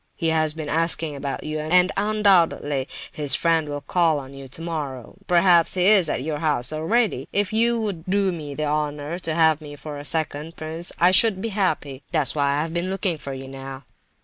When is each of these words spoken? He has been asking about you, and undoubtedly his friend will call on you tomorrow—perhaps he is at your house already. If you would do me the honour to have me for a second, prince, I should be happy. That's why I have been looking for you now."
He 0.15 0.29
has 0.29 0.55
been 0.55 0.67
asking 0.67 1.15
about 1.15 1.43
you, 1.43 1.59
and 1.59 1.91
undoubtedly 1.95 2.87
his 3.11 3.35
friend 3.35 3.69
will 3.69 3.81
call 3.81 4.17
on 4.17 4.33
you 4.33 4.47
tomorrow—perhaps 4.47 5.75
he 5.75 5.85
is 5.85 6.09
at 6.09 6.23
your 6.23 6.39
house 6.39 6.73
already. 6.73 7.27
If 7.31 7.53
you 7.53 7.79
would 7.79 8.07
do 8.07 8.31
me 8.31 8.55
the 8.55 8.65
honour 8.65 9.19
to 9.19 9.33
have 9.35 9.61
me 9.61 9.75
for 9.75 9.99
a 9.99 10.03
second, 10.03 10.55
prince, 10.55 10.91
I 10.97 11.11
should 11.11 11.39
be 11.39 11.49
happy. 11.49 12.01
That's 12.11 12.33
why 12.33 12.45
I 12.55 12.61
have 12.63 12.73
been 12.73 12.89
looking 12.89 13.19
for 13.19 13.33
you 13.35 13.47
now." 13.47 13.83